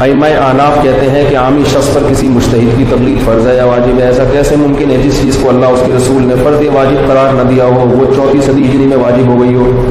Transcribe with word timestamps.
میں 0.00 0.36
آناف 0.36 0.82
کہتے 0.82 1.10
ہیں 1.10 1.30
کہ 1.30 1.36
عامی 1.36 1.62
شخص 1.72 1.94
پر 1.94 2.00
کسی 2.10 2.28
مشتحد 2.28 2.78
کی 2.78 2.84
تبلیغ 2.90 3.16
فرض 3.24 3.46
ہے 3.46 3.56
یا 3.56 3.64
واجب 3.64 3.98
ہے؟ 3.98 4.04
ایسا 4.04 4.22
کیسے 4.32 4.56
ممکن 4.56 4.90
ہے 4.90 4.96
جس 4.96 5.22
چیز 5.22 5.38
کو 5.42 5.48
اللہ 5.48 5.66
اس 5.66 5.82
کے 5.86 5.92
رسول 5.96 6.22
نے 6.22 6.34
فرض 6.44 6.60
واجب 6.74 7.08
قرار 7.08 7.44
نہ 7.44 7.50
دیا 7.50 7.64
ہو، 7.64 7.88
وہ 7.98 8.14
چوتھی 8.16 8.40
صدی 8.40 8.62
ہجری 8.62 8.86
میں 8.86 8.96
واجب 8.96 9.26
ہو 9.26 9.40
گئی 9.40 9.54
ہو؟ 9.54 9.90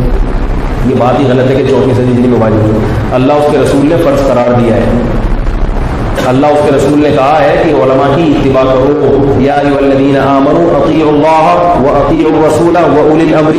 یہ 0.85 0.95
بات 0.97 1.19
ہی 1.19 1.25
غلط 1.27 1.51
ہے 1.51 1.55
کہ 1.55 1.63
چوتھی 1.69 1.93
صدی 1.93 2.11
ہجری 2.11 2.27
میں 2.27 2.39
واجب 2.39 2.55
ہو۔ 2.55 2.79
اللہ 3.11 3.33
اس 3.33 3.51
کے 3.51 3.57
رسول 3.57 3.89
نے 3.89 3.95
فرض 4.03 4.27
قرار 4.27 4.53
دیا 4.59 4.75
ہے۔ 4.75 4.83
اللہ 6.27 6.47
اس 6.47 6.59
کے 6.65 6.71
رسول 6.77 7.01
نے 7.01 7.09
کہا 7.09 7.39
ہے 7.41 7.61
کہ 7.63 7.69
علماء 7.69 8.15
کی 8.15 8.33
اتباع 8.35 8.63
کرو۔ 8.63 9.33
یا 9.37 9.53
الذین 9.53 10.17
آمنوا 10.17 10.77
اطیعوا 10.77 11.11
اللہ 11.11 11.87
و 11.87 11.95
اطیعوا 11.95 12.37
الرسول 12.37 12.75
و 12.75 13.09
اولی 13.09 13.33
الامر 13.33 13.51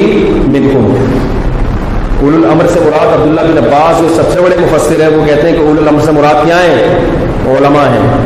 منکم۔ 0.49 0.95
اول 2.23 2.35
الامر 2.35 2.67
سے 2.67 2.81
مراد 2.81 3.07
عبداللہ 3.07 3.41
بن 3.41 3.67
عباس 3.67 4.01
جو 4.01 4.09
سب 4.17 4.33
سے 4.33 4.41
بڑے 4.41 4.57
مفسر 4.59 5.01
ہیں، 5.01 5.09
وہ 5.09 5.27
کہتے 5.27 5.49
ہیں 5.49 5.57
کہ 5.57 5.63
اول 5.63 5.79
الامر 5.79 6.01
سے 6.05 6.13
مراد 6.13 6.45
کیا 6.45 6.57
ہیں؟ 6.57 6.99
علماء 7.47 7.85
ہیں۔ 7.85 8.19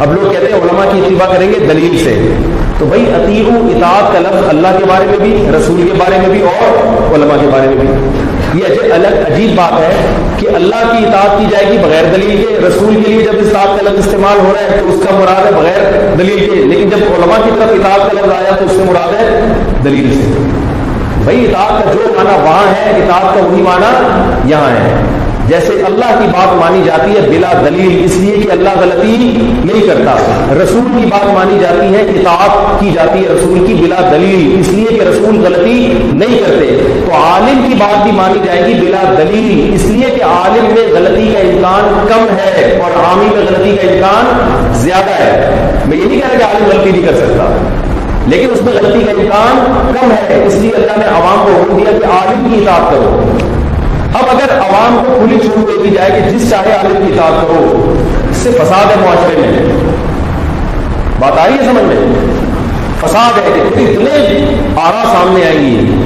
اب 0.00 0.14
لوگ 0.14 0.32
کہتے 0.32 0.46
ہیں 0.46 0.54
علماء 0.54 0.84
کی 0.92 0.98
اتباع 0.98 1.34
کریں 1.34 1.48
گے 1.48 1.58
دلیل 1.58 2.04
سے۔ 2.04 2.32
تو 2.78 2.84
بھائی 2.84 3.02
عطیع 3.02 3.44
اطاعت 3.54 4.12
کا 4.12 4.18
لفظ 4.18 4.48
اللہ 4.48 4.68
کے 4.78 4.84
بارے 4.84 5.04
میں 5.06 5.18
بھی، 5.18 5.48
رسول 5.56 5.82
کے 5.82 5.94
بارے 5.98 6.18
میں 6.18 6.28
بھی 6.28 6.42
اور 6.42 7.14
علماء 7.14 7.36
کے 7.40 7.46
بارے 7.52 7.66
میں 7.66 7.76
بھی۔ 7.76 8.60
یہ 8.60 8.92
الگ 8.92 9.32
عجیب 9.32 9.56
بات 9.56 9.80
ہے 9.80 10.06
کہ 10.36 10.46
اللہ 10.54 10.76
کی 10.76 11.06
اطاعت 11.06 11.38
کی 11.38 11.44
جائے 11.50 11.66
گی 11.72 11.78
بغیر 11.78 12.04
دلیل 12.16 12.44
کے، 12.44 12.66
رسول 12.68 12.94
کے 12.94 13.10
لیے 13.10 13.22
جب 13.22 13.32
اس 13.40 13.46
اطاعت 13.50 13.80
کا 13.80 13.90
لفظ 13.90 13.98
استعمال 13.98 14.38
ہو 14.46 14.52
رہا 14.54 14.62
ہے 14.62 14.80
تو 14.80 14.88
اس 14.88 15.04
کا 15.04 15.18
مراد 15.18 15.46
ہے 15.46 15.52
بغیر 15.52 16.14
دلیل 16.18 16.50
کے۔ 16.50 16.56
لیکن 16.56 16.90
جب 16.90 16.96
علماء 16.96 17.44
کی 17.44 17.50
طرف 17.58 17.68
اطاعت 17.68 18.12
کا 18.12 18.20
لفظ 18.20 18.32
آیا 18.32 18.56
تو 18.56 18.64
اس 18.64 18.70
سے 18.70 18.84
مراد 18.86 19.12
ہے 19.20 19.40
دلیل 19.84 20.14
سے۔ 20.14 20.48
بھائی، 21.24 21.46
اطاعت 21.46 21.84
کا 21.84 21.91
معنی 22.24 22.42
وہاں 22.42 22.72
ہے 22.72 22.90
اطاعت 22.90 23.34
کا 23.34 23.46
وہی 23.46 23.62
معنی 23.62 24.50
یہاں 24.50 24.70
ہے۔ 24.70 24.94
جیسے 25.48 25.72
اللہ 25.86 26.04
کی 26.04 26.26
بات 26.32 26.54
مانی 26.54 26.82
جاتی 26.84 27.10
ہے 27.10 27.20
بلا 27.30 27.52
دلیل، 27.64 28.04
اس 28.04 28.16
لیے 28.16 28.36
کہ 28.36 28.52
اللہ 28.52 28.68
غلطی 28.80 29.16
نہیں 29.64 29.86
کرتا۔ 29.86 30.16
رسول 30.64 31.00
کی 31.00 31.06
بات 31.06 31.26
مانی 31.26 31.58
جاتی 31.60 31.94
ہے، 31.94 32.00
اطاعت 32.00 32.80
کی 32.80 32.90
جاتی 32.94 33.24
ہے 33.24 33.28
رسول 33.28 33.66
کی 33.66 33.74
بلا 33.74 34.10
دلیل، 34.12 34.60
اس 34.60 34.68
لیے 34.68 34.86
کہ 34.86 35.00
رسول 35.02 35.44
غلطی 35.44 35.98
نہیں 36.12 36.38
کرتے۔ 36.38 37.00
تو 37.06 37.12
عالم 37.12 37.62
کی 37.68 37.74
بات 37.78 38.02
بھی 38.02 38.12
مانی 38.12 38.38
جائے 38.44 38.66
گی 38.66 38.74
بلا 38.74 39.14
دلیل، 39.18 39.74
اس 39.74 39.84
لیے 39.84 40.10
کہ 40.10 40.22
عالم 40.22 40.64
میں 40.64 40.92
غلطی 40.92 41.32
کا 41.32 41.38
امکان 41.38 42.04
کم 42.08 42.36
ہے 42.36 42.78
اور 42.82 42.90
عامی 42.90 43.26
میں 43.34 43.44
غلطی 43.50 43.76
کا 43.76 43.92
امکان 43.92 44.46
زیادہ 44.72 45.10
ہے۔ 45.10 45.56
میں 45.86 45.96
یہ 45.96 46.04
نہیں 46.04 46.20
کہہ 46.20 46.28
رہا 46.30 46.38
کہ 46.38 46.44
عالم 46.44 46.66
غلطی 46.66 46.90
نہیں 46.90 47.08
کر 47.08 47.14
سکتا۔ 47.14 47.71
لیکن 48.26 48.50
اس 48.52 48.62
میں 48.62 48.72
غلطی 48.72 49.04
کا 49.04 49.10
امکان 49.10 49.82
کم 50.00 50.10
ہے، 50.10 50.44
اس 50.46 50.54
لیے 50.54 50.70
اللہ 50.70 50.92
نے 50.96 51.04
عوام 51.04 51.46
کو 51.46 51.62
حکم 51.62 51.76
دیا 51.76 51.98
کہ 51.98 52.04
عالم 52.04 52.54
کی 52.54 52.60
اطاعت 52.60 52.90
کرو۔ 52.90 53.20
اب 54.14 54.24
اگر 54.30 54.58
عوام 54.58 55.02
کو 55.06 55.24
کھلی 55.24 55.40
چھوٹ 55.40 55.68
دے 55.68 55.82
دی 55.82 55.90
جائے 55.90 56.10
کہ 56.10 56.30
جس 56.30 56.50
چاہے 56.50 56.72
عالم 56.72 57.06
کی 57.06 57.12
اطاعت 57.12 57.42
کرو، 57.42 57.94
اس 58.30 58.36
سے 58.36 58.50
فساد 58.50 58.90
ہے 58.90 59.04
معاشرے 59.04 59.40
میں۔ 59.40 59.52
بات 61.18 61.38
آئی 61.38 61.54
ہے 61.54 61.64
سمجھ 61.64 61.84
میں؟ 61.84 61.96
فساد 63.00 63.38
ہے۔ 63.38 63.62
کہ 63.74 63.80
اتنے 63.80 64.44
آرا 64.76 65.04
سامنے 65.04 65.46
آئیں 65.46 65.60
گی۔ 65.60 66.02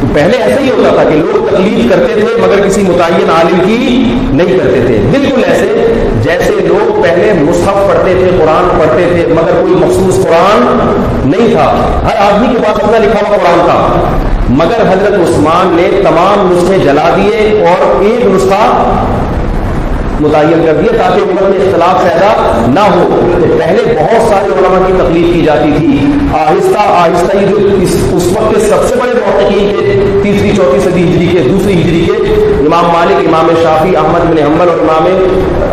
تو 0.00 0.06
پہلے 0.14 0.36
ایسا 0.36 0.60
ہی 0.60 0.70
ہوتا 0.70 1.02
تھا 1.02 1.10
کہ 1.10 1.14
لوگ 1.14 1.48
تکلیف 1.48 1.90
کرتے 1.90 2.12
تھے، 2.12 2.40
مگر 2.40 2.68
کسی 2.68 2.82
متعین 2.82 3.30
عالم 3.30 3.60
کی 3.66 4.12
نہیں 4.30 4.58
کرتے 4.58 4.80
تھے۔ 4.86 5.00
بالکل 5.10 5.44
ایسے، 5.46 5.94
جیسے 6.22 6.50
لوگ 6.50 7.02
پہلے 7.02 7.32
مصحف 7.32 7.74
پڑھتے 7.74 8.14
تھے، 8.14 8.30
قرآن 8.38 8.78
پڑھتے 8.78 9.08
تھے، 9.12 9.34
مگر 9.34 9.60
کوئی 9.60 9.72
مخصوص 9.72 10.24
قرآن 10.24 10.77
نہیں 11.38 11.52
تھا۔ 11.52 11.74
ہر 12.04 12.16
آدمی 12.16 12.48
کے 12.48 12.58
پاس 12.58 12.84
اپنا 12.84 12.98
لکھا 12.98 13.28
ہوا 13.28 13.36
قرآن 13.36 13.60
تھا۔ 13.64 14.04
مگر 14.48 14.80
حضرت 14.80 15.28
عثمان 15.28 15.76
نے 15.76 16.00
تمام 16.02 16.52
نسخے 16.52 16.78
جلا 16.78 17.10
دیے 17.16 17.64
اور 17.66 18.02
ایک 18.02 18.26
نسخہ 18.26 18.92
متعین 20.20 20.62
کر 20.66 20.74
دیا 20.74 21.02
تاکہ 21.02 21.20
عمر 21.20 21.42
میں 21.42 21.58
اختلاف 21.58 22.02
پیدا 22.02 22.60
نہ 22.74 22.80
ہو۔ 22.80 23.30
پہلے 23.58 23.96
بہت 24.00 24.28
سارے 24.28 24.44
علماء 24.44 24.86
کی 24.86 24.92
تکلیف 24.92 25.34
کی 25.34 25.42
جاتی 25.42 25.72
تھی۔ 25.76 26.06
آہستہ 26.34 26.78
آہستہ 26.78 27.36
ہی 27.36 27.46
جو 27.46 27.56
اس 27.56 27.96
اس 28.12 28.26
وقت 28.26 28.54
کے 28.54 28.60
سب 28.60 28.88
سے 28.88 28.94
بڑے 28.96 29.12
محققین 29.12 29.72
کے 29.78 30.20
تیسری، 30.22 30.52
چوتھی 30.56 30.80
صدی 30.80 31.02
ہجری 31.02 31.26
کے، 31.26 31.48
دوسری 31.48 31.82
ہجری 31.82 32.06
کے، 32.06 32.12
امام 32.66 32.84
مالک، 32.84 33.28
امام 33.28 33.48
شافی 33.62 33.96
احمد 33.96 34.30
بن 34.30 34.38
حمل 34.42 34.68
اور 34.68 34.78
امام 34.80 35.04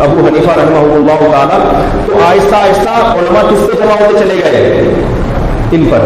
ابو 0.00 0.26
حنیفہ 0.26 0.50
رحمہ 0.50 0.94
اللہ 0.94 1.36
تعالیٰ۔ 1.36 1.82
تو 2.06 2.18
آہستہ 2.26 2.54
آہستہ 2.54 2.90
علماء 2.90 3.42
کس 3.50 3.66
پہ 3.66 3.82
جمع 3.82 4.06
ہوتے 4.06 4.18
چلے 4.18 4.40
گئے؟ 4.44 4.94
ان 5.72 5.84
پر۔ 5.90 5.98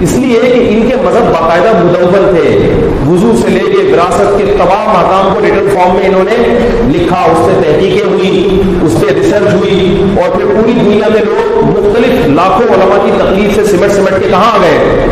اس 0.00 0.12
لیے 0.12 0.40
کہ 0.40 0.68
ان 0.68 0.88
کے 0.88 0.96
مذہب 0.96 1.32
باقاعدہ 1.32 1.76
مدول 1.76 2.36
تھے۔ 2.36 2.70
وضو 3.08 3.32
سے 3.42 3.48
لے 3.48 3.58
کے 3.58 3.92
وراثت 3.92 4.38
کے 4.38 4.44
تمام 4.44 4.88
مقام 4.88 5.34
کو 5.34 5.40
ریٹرن 5.44 5.68
فارم 5.74 5.96
میں 5.96 6.08
انہوں 6.08 6.24
نے 6.24 6.58
لکھا، 6.98 7.16
اس 7.16 7.38
سے 7.44 7.60
تحقیقیں 7.60 8.08
ہوئی، 8.10 8.62
اس 8.82 8.92
سے 8.92 9.14
ریسرچ 9.14 9.54
ہوئی 9.54 10.04
اور 10.16 10.36
پھر 10.36 10.46
پوری 10.46 10.72
دنیا 10.72 11.08
میں 11.08 11.20
لوگ 11.20 11.64
مختلف 11.64 12.26
لاکھوں 12.26 12.74
علماء 12.74 13.04
کی 13.04 13.10
تکلیف 13.18 13.54
سے 13.54 13.76
سمٹ 13.76 13.92
سمٹ 13.92 14.22
کے 14.22 14.28
کہاں 14.30 14.54
آ 14.54 14.58
گئے؟ 14.60 15.06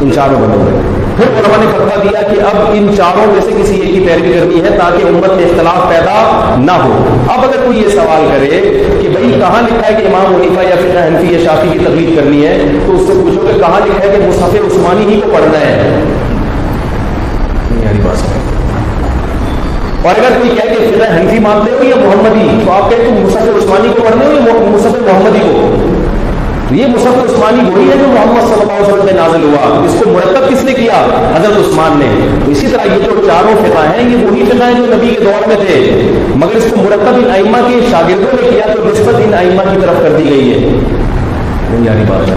ان 0.00 0.10
چاروں 0.14 0.40
بنے 0.40 0.56
ہوئے 0.56 0.93
پھر 1.16 1.24
علماء 1.24 1.58
نے 1.58 1.66
فتوا 1.72 2.02
دیا 2.02 2.22
کہ 2.22 2.40
اب 2.40 2.70
ان 2.72 2.94
چاروں 2.96 3.32
میں 3.32 3.40
سے 3.40 3.62
کسی 3.62 3.80
ایک 3.80 3.94
کی 3.94 4.04
پیروی 4.06 4.32
کرنی 4.32 4.64
ہے 4.64 4.68
تاکہ 4.70 5.04
امت 5.06 5.32
میں 5.32 5.44
اختلاف 5.44 5.88
پیدا 5.88 6.54
نہ 6.58 6.72
ہو۔ 6.72 7.04
اب 7.28 7.40
اگر 7.44 7.66
کوئی 7.66 7.82
یہ 7.82 7.88
سوال 7.88 8.28
کرے 8.32 8.60
کہ 9.02 9.08
بھائی 9.08 9.32
کہاں 9.38 9.62
لکھا 9.62 9.88
ہے 9.88 10.02
کہ 10.02 10.06
امام 10.06 10.34
علیفہ 10.34 10.60
یا 10.60 10.74
پھر 10.80 11.06
حنفی 11.06 11.32
یا 11.32 11.38
شافی 11.44 11.68
کی 11.72 11.78
تکلیف 11.78 12.16
کرنی 12.16 12.46
ہے، 12.46 12.58
تو 12.86 12.92
اس 12.92 13.06
سے 13.06 13.12
پوچھو 13.22 13.40
کہ 13.40 13.58
کہاں 13.60 13.80
لکھا 13.86 14.08
ہے 14.08 14.16
کہ 14.16 14.26
مصحف 14.26 14.54
عثمانی 14.54 15.14
ہی 15.14 15.20
کو 15.20 15.30
پڑھنا 15.30 15.60
ہے۔ 15.60 16.02
یعنی 17.82 17.98
اور 20.02 20.14
اگر 20.18 20.36
کوئی 20.38 20.56
کہہ 20.56 20.74
کہ 20.74 20.98
فقہ 20.98 21.20
حنفی 21.20 21.38
مانتے 21.38 21.70
ہو 21.72 21.84
یا 21.84 21.96
محمدی، 21.96 22.64
تو 22.66 22.72
آپ 22.72 22.90
کہتے 22.90 23.02
ہیں 23.02 23.24
مصحف 23.24 23.42
عثمانی 23.42 23.88
کو 23.96 24.02
پڑھنے 24.02 24.26
ہو 24.26 24.32
یا 24.32 24.70
مصحف 24.70 24.92
محمدی 24.92 25.38
کو؟ 25.38 25.83
تو 26.68 26.74
یہ 26.74 26.86
مصحف 26.86 27.24
عثمانی 27.24 27.70
وہی 27.70 27.90
ہے 27.90 27.96
جو 27.98 28.06
محمد 28.06 28.40
صلی 28.40 28.60
اللہ 28.60 28.72
علیہ 28.72 28.86
وسلم 28.86 29.06
پہ 29.06 29.12
نازل 29.12 29.42
ہوا۔ 29.42 29.84
اس 29.84 30.02
کو 30.04 30.10
مرتب 30.10 30.48
کس 30.48 30.64
نے 30.64 30.72
کیا؟ 30.72 31.06
حضرت 31.36 31.56
عثمان 31.56 31.90
نے۔ 31.92 32.36
اسی 32.52 32.66
طرح 32.66 32.94
یہ 32.94 33.00
جو 33.04 33.22
چاروں 33.26 33.54
فقہ 33.56 33.86
ہیں، 33.88 34.10
یہ 34.10 34.26
وہی 34.26 34.44
فقہ 34.44 34.64
ہیں 34.64 34.74
جو 34.74 34.86
نبی 34.86 35.08
کے 35.08 35.24
دور 35.24 35.48
میں 35.48 35.56
تھے۔ 35.56 36.08
مگر 36.36 36.56
اس 36.56 36.66
کو 36.70 36.76
مرتب 36.76 37.14
ان 37.16 37.30
ائمہ 37.30 37.56
کے 37.68 37.80
شاگردوں 37.90 38.42
نے 38.42 38.50
کیا، 38.50 38.74
تو 38.74 38.84
نسبت 38.84 39.14
ان 39.24 39.34
ائمہ 39.34 39.62
کی 39.62 39.78
طرف 39.80 40.02
کر 40.02 40.10
دی 40.18 40.30
گئی 40.30 40.52
ہے۔ 40.52 40.78
یعنی 41.80 42.04
بات 42.08 42.30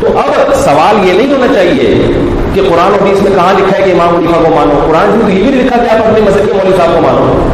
تو 0.00 0.06
اب 0.06 0.54
سوال 0.54 1.08
یہ 1.08 1.12
نہیں 1.12 1.32
ہونا 1.32 1.54
چاہیے 1.54 2.12
کہ 2.54 2.60
قرآن 2.68 2.92
حدیث 2.94 3.22
میں 3.22 3.30
کہاں 3.34 3.54
لکھا 3.58 3.78
ہے 3.78 3.82
کہ 3.82 3.90
امام 3.90 4.16
علیفہ 4.16 4.32
کو 4.32 4.54
مانو۔ 4.54 4.86
قرآن 4.88 5.20
میں 5.24 5.34
یہ 5.34 5.42
بھی 5.42 5.60
لکھا 5.60 5.82
کہ 5.82 5.94
آپ 5.94 6.06
اپنے 6.06 6.20
مذہب 6.20 6.46
کے 6.46 6.52
مولوی 6.52 6.76
صاحب 6.76 6.94
کو 6.94 7.00
مانو۔ 7.00 7.48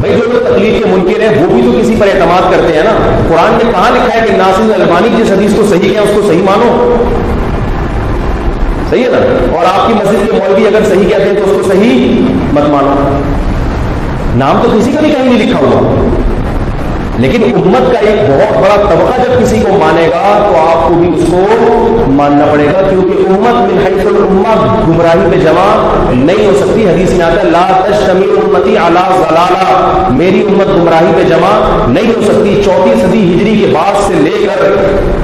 بھائی 0.00 0.14
جو 0.14 0.32
لوگ 0.32 0.54
تکلیف 0.54 0.78
کے 0.78 0.90
منکر 0.90 1.20
ہیں، 1.20 1.42
وہ 1.42 1.52
بھی 1.52 1.62
تو 1.62 1.78
کسی 1.80 1.96
پر 1.98 2.06
اعتماد 2.06 2.42
کرتے 2.52 2.72
ہیں 2.72 2.82
نا۔ 2.84 3.18
قرآن 3.28 3.52
نے 3.52 3.72
کہاں 3.72 3.90
لکھا 3.90 4.20
ہے 4.20 4.26
کہ 4.26 4.36
ناصر 4.36 4.80
البانی 4.80 5.24
جس 5.24 5.32
حدیث 5.32 5.54
کو 5.56 5.62
صحیح 5.70 5.90
کیا، 5.90 6.00
اس 6.00 6.10
کو 6.14 6.22
صحیح 6.28 6.42
مانو۔ 6.42 6.94
صحیح 8.90 9.04
ہے 9.04 9.08
نا؟ 9.08 9.56
اور 9.56 9.80
آپ 9.80 9.88
کی 9.88 9.94
مسجد 9.94 10.26
کے 10.26 10.32
مولوی 10.32 10.66
اگر 10.66 10.78
صحیح 10.88 11.08
کہتے 11.08 11.24
ہیں 11.24 11.34
تو 11.34 11.44
اس 11.44 11.50
کو 11.56 11.72
صحیح 11.72 12.22
مت 12.52 12.68
مانو۔ 12.68 13.20
نام 14.36 14.60
تو 14.62 14.78
کسی 14.78 14.92
کا 14.92 15.00
بھی 15.00 15.10
کہیں 15.10 15.24
نہیں 15.24 15.46
لکھا 15.46 15.58
ہوا۔ 15.60 16.06
لیکن 17.18 17.42
امت 17.54 17.92
کا 17.92 17.98
ایک 17.98 18.18
بہت 18.30 18.56
بڑا 18.56 18.76
طبقہ 18.88 19.20
جب 19.22 19.42
کسی 19.42 19.60
کو 19.60 19.76
مانے 19.80 20.06
گا 20.06 20.22
تو 20.48 20.58
آپ 20.60 20.88
کو 20.88 20.94
بھی 20.94 21.08
اس 21.14 21.28
کو 21.30 22.10
ماننا 22.16 22.46
پڑے 22.52 22.66
گا، 22.66 22.80
کیونکہ 22.88 23.28
امت 23.28 23.72
میں 23.72 23.84
حیث 23.84 24.06
الامت 24.06 24.88
گمراہی 24.88 25.30
پہ 25.30 25.38
جمع 25.40 25.64
نہیں 26.12 26.46
ہو 26.46 26.52
سکتی۔ 26.60 26.86
حدیث 26.88 27.10
میں 27.10 27.24
آتا 27.26 27.40
ہے، 27.42 27.50
لا 27.50 27.66
تشتمی 27.86 28.26
امتی 28.42 28.76
علی 28.86 29.04
ضلالہ 29.20 30.12
میری 30.18 30.42
امت 30.48 30.68
گمراہی 30.68 31.12
پہ 31.16 31.22
جمع 31.28 31.54
نہیں 31.86 32.12
ہو 32.16 32.22
سکتی۔ 32.22 32.60
چوتھی 32.64 32.92
صدی 33.00 33.22
ہجری 33.32 33.56
کے 33.60 33.72
بعد 33.74 34.00
سے 34.06 34.14
لے 34.14 34.46
کر 34.46 34.64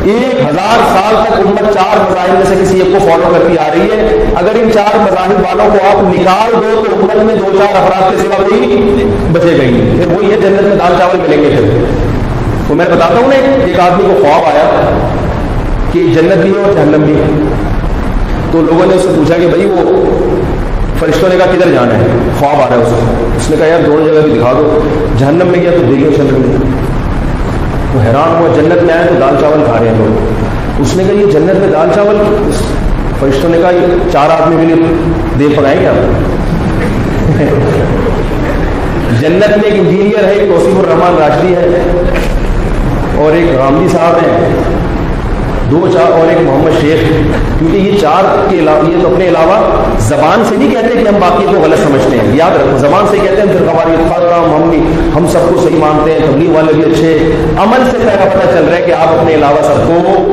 ایک 0.04 0.40
ہزار 0.40 0.78
سال 0.92 1.14
تک 1.24 1.40
امت 1.40 1.72
چار 1.74 1.98
مذاہب 1.98 2.34
میں 2.34 2.46
سے 2.48 2.54
کسی 2.62 2.80
ایک 2.80 2.92
کو 2.92 2.98
فالو 3.08 3.32
کرتی 3.32 3.58
آ 3.58 3.68
رہی 3.74 3.90
ہے۔ 3.90 4.24
اگر 4.36 4.60
ان 4.62 4.72
چار 4.74 4.98
مذاہب 4.98 5.44
والوں 5.44 5.70
کو 5.72 5.86
آپ 5.90 6.02
نکال 6.04 6.52
دو 6.52 6.82
تو 6.84 6.96
امت 6.96 7.22
میں 7.24 7.34
دو 7.34 7.56
چار 7.58 7.76
افراد 7.82 8.10
کے 8.10 8.22
سوا 8.22 8.42
کوئی 8.48 9.04
بچے 9.32 9.56
گئی 9.58 9.90
پھر 9.96 10.06
وہی 10.12 10.30
ہے، 10.30 10.36
جنت 10.40 10.62
میں 10.62 10.76
دال 10.76 10.98
چاول 10.98 11.20
ملیں 11.20 11.42
گے 11.42 11.56
پھر۔ 11.56 11.81
تو 12.68 12.74
میں 12.74 12.86
بتاتا 12.86 13.18
ہوں 13.22 13.28
نا، 13.28 13.64
ایک 13.64 13.80
آدمی 13.80 14.04
کو 14.06 14.22
خواب 14.22 14.44
آیا 14.44 14.90
کہ 15.92 16.04
جنت 16.14 16.42
بھی 16.42 16.50
ہے 16.50 16.62
اور 16.62 16.72
جہنم 16.72 17.02
بھی 17.02 17.14
ہے۔ 17.14 17.26
تو 18.50 18.60
لوگوں 18.60 18.86
نے 18.86 18.94
اس 18.94 19.02
سے 19.02 19.08
پوچھا 19.16 19.34
کہ 19.36 19.46
بھائی، 19.46 19.66
وہ 19.66 20.04
فرشتوں 20.98 21.28
نے 21.28 21.36
کہا، 21.36 21.46
کدھر 21.46 21.72
جانا 21.72 21.98
ہے؟ 21.98 22.06
خواب 22.38 22.54
آ 22.54 22.68
رہا 22.68 22.76
ہے 22.76 22.82
اسے 22.82 23.26
اس 23.36 23.50
نے 23.50 23.56
کہا، 23.56 23.66
یار، 23.66 23.80
دونوں 23.86 24.04
جگہ 24.04 24.20
بھی 24.20 24.38
دکھا 24.38 24.52
دو۔ 24.52 24.80
جہنم 25.18 25.46
میں 25.46 25.60
گیا 25.62 25.70
تو 25.70 25.82
دیکھیے 25.88 26.08
جنت 26.10 26.32
میں 26.32 26.58
تو 27.92 27.98
حیران 27.98 28.40
ہوا، 28.40 28.48
جنت 28.56 28.82
میں 28.82 28.94
آئے 28.94 29.06
تو 29.08 29.14
دال 29.20 29.36
چاول 29.40 29.62
کھا 29.64 29.76
رہے 29.80 29.88
ہیں 29.88 29.94
لوگ۔ 29.98 30.80
اس 30.80 30.96
نے 30.96 31.04
کہا، 31.04 31.12
یہ 31.12 31.26
جنت 31.26 31.60
میں 31.60 31.68
دال 31.72 31.88
چاول؟ 31.94 32.16
فرشتوں 33.20 33.50
نے 33.50 33.58
کہا، 33.62 33.70
یہ 33.70 33.86
چار 34.12 34.42
آدمی 34.42 34.56
کے 34.60 34.74
لیے 34.74 34.86
دے 35.38 35.54
پکائیں 35.56 35.80
کیا؟ 35.80 35.92
جنت 39.20 39.48
میں 39.48 39.64
ایک 39.64 39.74
انجینئر 39.74 40.24
ہے، 40.24 40.32
ایک 40.32 40.48
توسیف 40.48 40.78
الرحمان 40.78 41.16
راشدی 41.22 41.54
ہے 41.54 41.82
اور 43.16 43.32
ایک 43.32 43.58
غامدی 43.58 43.88
صاحب 43.88 44.14
ہیں۔ 44.14 44.48
دو 45.70 45.88
چار 45.92 46.12
اور 46.12 46.28
ایک 46.28 46.38
محمد 46.42 46.80
شیخ۔ 46.80 47.08
کیونکہ 47.58 47.76
یہ 47.76 47.98
چار 48.00 48.46
کے 48.50 48.58
علاوہ 48.58 48.90
یہ 48.90 49.02
تو 49.02 49.12
اپنے 49.12 49.28
علاوہ 49.28 49.82
زبان 49.98 50.42
سے 50.48 50.56
نہیں 50.56 50.70
کہتے 50.70 50.98
کہ 51.02 51.08
ہم 51.08 51.14
باقی 51.20 51.46
کو 51.50 51.60
غلط 51.62 51.78
سمجھتے 51.78 52.16
ہیں۔ 52.16 52.36
یاد 52.36 52.50
رکھو، 52.50 52.78
زبان 52.78 53.06
سے 53.10 53.16
کہتے 53.22 53.42
ہیں 53.42 53.58
پھر 53.58 53.68
ہماری 53.68 53.94
ہم 53.94 54.70
ہم 55.16 55.26
سب 55.26 55.38
کو 55.48 55.60
صحیح 55.60 55.78
مانتے 55.78 56.12
ہیں، 56.12 56.18
تبلیغ 56.18 56.50
والے 56.50 56.72
بھی 56.72 56.82
اچھے 56.82 57.32
عمل 57.58 57.90
سے 57.90 57.96
پہلا 57.98 58.28
پتہ 58.28 58.58
چل 58.58 58.64
رہا 58.64 58.76
ہے 58.76 58.82
کہ 58.82 58.92
آپ 58.92 59.08
اپنے 59.08 59.34
علاوہ 59.34 59.62
سب 59.62 59.88
کو 59.88 60.28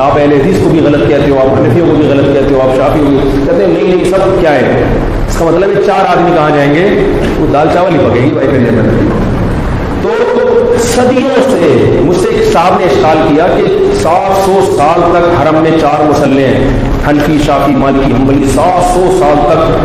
آپ 0.00 0.18
اہل 0.18 0.32
حدیث 0.32 0.56
کو 0.64 0.70
بھی 0.70 0.80
غلط 0.80 1.08
کہتے 1.08 1.30
ہو، 1.30 1.38
آپ 1.38 1.60
حنفیوں 1.60 1.86
کو 1.86 1.92
بھی 1.92 2.08
غلط 2.08 2.34
کہتے 2.34 2.54
ہو، 2.54 2.60
آپ 2.60 2.76
شافی 2.76 2.98
کو 2.98 3.06
بھی 3.06 3.18
کہتے 3.46 3.64
ہیں 3.64 3.72
نہیں 3.72 3.94
نہیں، 3.94 4.04
سب 4.04 4.40
کیا 4.40 4.54
ہے 4.54 4.84
اس 5.32 5.38
کا 5.38 5.44
مطلب 5.44 5.70
ہے 5.70 5.82
چار 5.86 6.16
آدمی 6.16 6.30
کہاں 6.34 6.50
جائیں 6.50 6.74
گے؟ 6.74 7.12
وہ 7.38 7.46
دال 7.52 7.68
چاول 7.74 7.94
ہی 7.94 7.98
پکے 7.98 8.20
گی 8.20 8.30
بھائی 8.30 8.48
پھر 8.48 10.08
تو 10.34 10.74
صدیوں 10.78 11.50
سے 11.50 12.00
مجھ 12.04 12.16
سے 12.16 12.28
ایک 12.28 12.52
صاحب 12.52 12.78
نے 12.78 12.84
اشکال 12.84 13.18
کیا 13.28 13.46
کہ 13.56 13.62
سات 14.02 14.46
سو 14.46 14.74
سال 14.76 15.00
تک 15.00 15.42
حرم 15.42 15.62
میں 15.62 15.70
چار 15.80 16.02
مسلح 16.02 16.40
ہیں، 16.40 16.70
حنفی، 17.08 17.38
شافی، 17.46 17.72
مالکی، 17.72 18.12
حنبلی، 18.12 18.44
سات 18.54 18.94
سو 18.94 19.16
سال 19.18 19.36
تک 19.46 19.80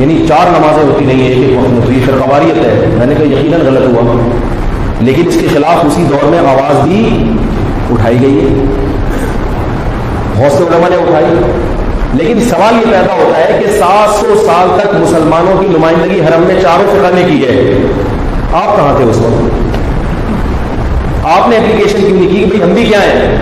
یعنی 0.00 0.24
چار 0.28 0.46
نمازیں 0.58 0.82
ہوتی 0.82 1.04
نہیں 1.04 1.22
ہیں، 1.22 1.28
ایک 1.28 1.38
ایک 1.38 1.58
وقت 1.58 2.24
قواریت 2.24 2.56
ہے۔ 2.56 2.84
میں 2.98 3.06
نے 3.06 3.14
کہا 3.14 3.24
یقیناً 3.24 3.60
غلط 3.66 3.88
ہوا۔ 3.88 4.30
لیکن 5.00 5.28
اس 5.28 5.36
کے 5.40 5.46
خلاف 5.54 5.84
اسی 5.84 6.04
دور 6.10 6.24
میں 6.24 6.38
آواز 6.38 6.88
بھی 6.88 7.30
اٹھائی 7.90 8.20
گئی۔ 8.22 8.38
ہے 8.38 8.64
بہت 10.36 10.52
سے 10.52 10.64
علماء 10.64 10.88
نے 10.88 10.96
اٹھائی۔ 10.96 11.26
لیکن 12.14 12.40
سوال 12.40 12.74
یہ 12.74 12.92
پیدا 12.92 13.14
ہوتا 13.14 13.38
ہے 13.40 13.60
کہ 13.62 13.78
سات 13.78 14.14
سو 14.14 14.42
سال 14.46 14.80
تک 14.80 14.94
مسلمانوں 14.94 15.62
کی 15.62 15.66
نمائندگی 15.68 16.20
حرم 16.20 16.42
میں 16.42 16.62
چاروں 16.62 16.84
فقہ 16.86 17.14
نے 17.14 17.22
کی 17.22 17.44
ہے 17.44 17.74
آپ 18.52 18.76
کہاں 18.76 18.96
تھے 18.96 19.04
اس 19.04 19.16
وقت؟ 19.16 19.70
آپ 21.26 21.48
نے 21.48 21.56
اپلیکیشن 21.56 22.00
کیوں 22.00 22.10
نہیں 22.10 22.28
کی 22.28 22.38
کہ 22.38 22.46
بھائی 22.46 22.62
ہم 22.62 22.74
بھی 22.74 22.84
کیا 22.84 23.02
ہیں؟ 23.02 23.36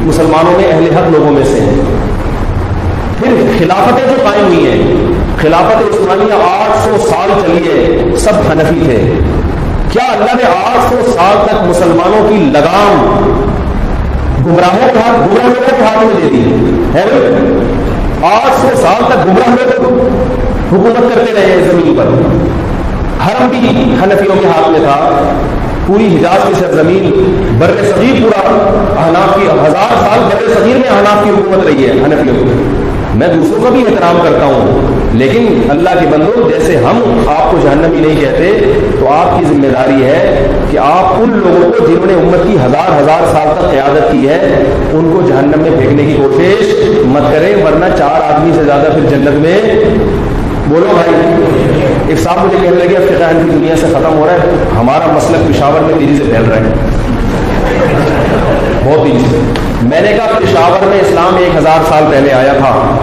مسلمانوں 0.00 0.52
میں 0.56 0.72
اہل 0.72 0.96
حق 0.96 1.10
لوگوں 1.10 1.30
میں 1.30 1.44
سے 1.44 1.60
ہیں۔ 1.60 1.80
پھر 3.18 3.58
خلافتیں 3.58 4.08
جو 4.08 4.30
قائم 4.30 4.46
ہوئی 4.46 4.70
ہیں، 4.70 4.96
خلافت 5.42 5.76
عثمانیہ 5.76 6.32
آٹھ 6.32 6.78
سو 6.84 6.96
سال 7.10 7.30
چلی 7.42 7.68
ہے، 7.68 8.16
سب 8.16 8.32
حنفی 8.50 8.80
تھے۔ 8.84 9.14
کیا 9.90 10.12
اللہ 10.12 10.36
نے 10.36 10.42
آٹھ 10.42 10.94
سو 10.94 11.12
سال 11.16 11.46
تک 11.46 11.54
مسلمانوں 11.68 12.28
کی 12.28 12.34
لگام 12.34 13.16
گمراہوں 14.46 14.92
کے 14.92 14.98
ہاتھ 14.98 15.18
گمراہ 15.18 15.46
لوگوں 15.46 15.78
کے 15.78 15.84
ہاتھ 15.84 15.98
میں 15.98 16.14
دے 16.22 16.28
دی؟ 16.30 16.44
ہے 16.94 17.04
آٹھ 18.22 18.60
سو 18.60 18.68
سال 18.76 19.04
تک 19.08 19.26
گمراہ 19.26 19.48
لوگ 19.48 20.08
حکومت 20.72 21.14
کرتے 21.14 21.32
رہے 21.34 21.70
زمین 21.72 21.94
پر۔ 21.96 22.04
حرم 23.26 23.48
بھی 23.48 23.58
حنفیوں 24.02 24.36
کے 24.40 24.46
ہاتھ 24.46 24.68
میں 24.68 24.80
تھا۔ 24.80 25.22
پوری 25.86 26.16
حجاز 26.16 26.48
کی 26.48 26.54
سرزمین 26.54 27.10
بر 27.58 27.66
صغیر 27.66 28.22
پورا۔ 28.22 28.48
احناف 29.04 29.34
کی 29.34 29.42
ہزار 29.42 30.00
سال 30.00 30.20
بر 30.20 30.54
صغیر 30.54 30.76
میں 30.76 30.88
احناف 30.88 31.24
کی 31.24 31.30
حکومت 31.30 31.66
رہی 31.66 31.86
ہے، 31.86 31.92
حنفیوں 31.92 32.36
کی۔ 32.36 32.89
میں 33.20 33.28
دوسروں 33.28 33.62
کا 33.62 33.70
بھی 33.70 33.80
احترام 33.80 34.18
کرتا 34.22 34.44
ہوں۔ 34.44 34.88
لیکن 35.16 35.70
اللہ 35.70 35.90
کے 36.00 36.06
بندوں، 36.06 36.48
جیسے 36.48 36.76
ہم 36.76 37.24
آپ 37.28 37.50
کو 37.50 37.58
جہنمی 37.62 38.00
نہیں 38.00 38.20
کہتے، 38.20 38.72
تو 39.00 39.08
آپ 39.08 39.38
کی 39.38 39.44
ذمہ 39.44 39.66
داری 39.66 40.04
ہے 40.04 40.46
کہ 40.70 40.78
آپ 40.78 41.12
ان 41.18 41.30
لوگوں 41.30 41.72
کو 41.72 41.86
جنہوں 41.86 42.06
نے 42.06 42.12
امت 42.12 42.46
کی 42.46 42.56
ہزار 42.66 43.02
ہزار 43.02 43.32
سال 43.32 43.48
تک 43.58 43.70
قیادت 43.70 44.12
کی 44.12 44.28
ہے، 44.28 44.64
ان 44.92 45.12
کو 45.14 45.28
جہنم 45.28 45.62
میں 45.62 45.70
پھینکنے 45.78 46.02
کی 46.02 46.14
کوشش 46.16 46.80
مت 47.06 47.32
کریں، 47.32 47.64
ورنہ 47.64 47.84
چار 47.98 48.32
آدمی 48.32 48.52
سے 48.56 48.64
زیادہ 48.64 48.88
پھر 48.92 49.00
جنت 49.00 49.30
میں۔ 49.30 49.84
بولو 50.66 50.86
بھائی، 50.90 51.42
ایک 52.08 52.20
صاحب 52.20 52.46
مجھے 52.46 52.58
کہنے 52.62 52.76
لگے 52.76 53.06
فقہ 53.06 53.44
کی 53.44 53.50
دنیا 53.50 53.76
سے 53.76 53.86
ختم 53.86 54.18
ہو 54.18 54.26
رہا 54.26 54.34
ہے، 54.34 54.50
ہمارا 54.80 55.12
مسئلہ 55.12 55.36
پشاور 55.48 55.84
میں 55.84 55.94
تیزی 55.98 56.16
سے 56.16 56.24
پھیل 56.24 56.50
رہا 56.50 56.56
ہے۔ 56.56 56.72
بہت 58.84 59.06
تیزی 59.06 59.24
سے۔ 59.30 59.36
میں 59.82 60.00
نے 60.00 60.12
کہا، 60.16 60.38
پشاور 60.38 60.86
میں 60.86 61.00
اسلام 61.00 61.36
ایک 61.36 61.56
ہزار 61.56 61.84
سال 61.88 62.04
پہلے 62.10 62.32
آیا 62.32 62.52
تھا۔ 62.52 62.96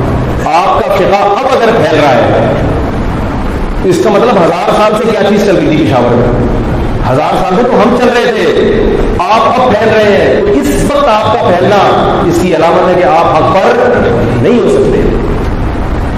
آپ 0.78 0.90
کا 0.90 0.96
فقہ 0.96 1.16
اب 1.16 1.46
اگر 1.52 1.70
پھیل 1.78 2.00
رہا 2.04 2.16
ہے 2.16 2.52
تو 3.84 3.90
اس 3.90 4.02
کا 4.04 4.10
مطلب 4.10 4.46
ہزار 4.46 4.70
سال 4.78 4.94
سے 4.98 5.04
کیا 5.12 5.20
چیز 5.30 5.46
چل 5.46 5.56
رہی 5.56 5.68
تھی 5.68 5.86
پشاور 5.86 6.16
میں؟ 6.16 6.48
ہزار 7.12 7.36
سال 7.38 7.54
سے 7.56 7.62
تو 7.64 7.78
ہم 7.78 7.96
چل 7.98 8.08
رہے 8.08 8.32
تھے، 8.32 8.84
آپ 9.20 9.62
اب 9.62 9.72
پھیل 9.72 9.90
رہے 9.90 10.04
ہیں۔ 10.04 10.42
اس 10.62 10.92
وقت 10.92 11.08
آپ 11.08 11.34
کا 11.34 11.50
پھیلنا 11.50 11.76
اس 12.26 12.40
کی 12.42 12.56
علامت 12.56 12.90
ہے 12.90 13.02
کہ 13.02 13.08
آپ 13.08 13.36
حق 13.36 13.54
پر 13.54 13.98
نہیں 14.42 14.60
ہو 14.60 14.70
سکتے۔ 14.70 15.00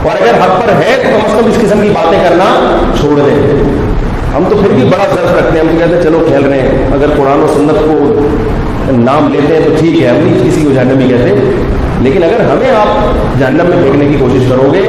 اور 0.10 0.22
اگر 0.22 0.36
حق 0.36 0.64
پر 0.64 0.72
ہے 0.74 1.04
تو 1.04 1.10
کم 1.14 1.26
از 1.26 1.32
کم 1.40 1.52
اس 1.52 1.56
قسم 1.62 1.82
کی 1.82 1.90
باتیں 1.90 2.20
کرنا 2.30 2.78
چھوڑ 3.00 3.20
دیں۔ 3.20 3.64
ہم 4.36 4.44
تو 4.50 4.58
پھر 4.58 4.70
بھی 4.70 4.84
بڑا 4.84 5.06
ضرور 5.16 5.38
رکھتے 5.38 5.60
ہیں، 5.60 5.60
ہم 5.60 5.68
تو 5.72 5.80
کہتے 5.80 5.96
ہیں، 5.96 6.04
چلو 6.04 6.24
کھیل 6.28 6.46
رہے 6.46 6.62
ہیں۔ 6.62 6.88
اگر 6.94 7.06
قرآن 7.18 7.40
و 7.40 7.48
سنت 7.54 7.80
کو 7.86 8.22
نام 8.92 9.34
لیتے 9.34 9.54
ہیں 9.54 9.62
تو 9.66 9.70
ٹھیک 9.80 10.02
ہے، 10.02 10.08
ہم 10.08 10.16
نہیں 10.16 10.52
کسی 10.52 10.62
کو 10.62 10.72
جہنم 10.72 10.98
بھی 10.98 11.08
کہتے۔ 11.08 11.36
لیکن 12.02 12.24
اگر 12.24 12.40
ہمیں 12.40 12.70
آپ 12.70 13.40
جہنم 13.40 13.70
میں 13.70 13.82
پھینکنے 13.82 14.06
کی 14.06 14.18
کوشش 14.20 14.46
کرو 14.50 14.72
گے، 14.74 14.82